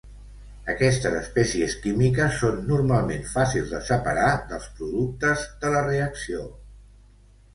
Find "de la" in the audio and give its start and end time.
5.65-5.87